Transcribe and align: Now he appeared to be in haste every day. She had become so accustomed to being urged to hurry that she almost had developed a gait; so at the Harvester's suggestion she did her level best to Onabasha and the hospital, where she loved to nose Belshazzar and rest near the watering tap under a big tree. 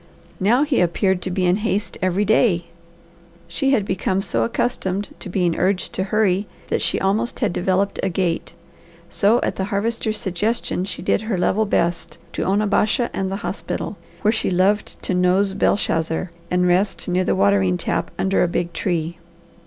Now 0.39 0.63
he 0.63 0.81
appeared 0.81 1.21
to 1.21 1.29
be 1.29 1.45
in 1.45 1.57
haste 1.57 1.95
every 2.01 2.25
day. 2.25 2.65
She 3.47 3.69
had 3.69 3.85
become 3.85 4.19
so 4.23 4.41
accustomed 4.43 5.09
to 5.19 5.29
being 5.29 5.55
urged 5.57 5.93
to 5.93 6.05
hurry 6.05 6.47
that 6.69 6.81
she 6.81 6.99
almost 6.99 7.39
had 7.41 7.53
developed 7.53 7.99
a 8.01 8.09
gait; 8.09 8.53
so 9.11 9.39
at 9.43 9.57
the 9.57 9.65
Harvester's 9.65 10.17
suggestion 10.17 10.85
she 10.85 11.03
did 11.03 11.21
her 11.21 11.37
level 11.37 11.67
best 11.67 12.17
to 12.33 12.43
Onabasha 12.43 13.11
and 13.13 13.31
the 13.31 13.35
hospital, 13.45 13.95
where 14.23 14.31
she 14.31 14.49
loved 14.49 14.99
to 15.03 15.13
nose 15.13 15.53
Belshazzar 15.53 16.31
and 16.49 16.65
rest 16.67 17.07
near 17.07 17.23
the 17.23 17.35
watering 17.35 17.77
tap 17.77 18.09
under 18.17 18.41
a 18.41 18.47
big 18.47 18.73
tree. 18.73 19.19